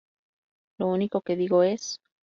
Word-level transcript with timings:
Lo 0.79 0.87
único 0.87 1.21
que 1.21 1.35
digo 1.35 1.61
es 1.61 1.99